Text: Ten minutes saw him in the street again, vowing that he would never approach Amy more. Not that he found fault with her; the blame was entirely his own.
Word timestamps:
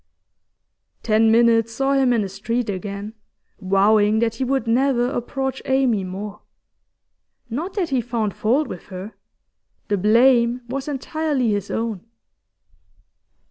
Ten 1.03 1.29
minutes 1.29 1.73
saw 1.73 1.93
him 1.93 2.11
in 2.11 2.23
the 2.23 2.27
street 2.27 2.71
again, 2.71 3.13
vowing 3.59 4.17
that 4.17 4.33
he 4.33 4.43
would 4.43 4.65
never 4.65 5.11
approach 5.11 5.61
Amy 5.65 6.03
more. 6.03 6.41
Not 7.51 7.75
that 7.75 7.89
he 7.89 8.01
found 8.01 8.33
fault 8.33 8.67
with 8.67 8.87
her; 8.87 9.13
the 9.89 9.99
blame 9.99 10.61
was 10.67 10.87
entirely 10.87 11.51
his 11.51 11.69
own. 11.69 12.03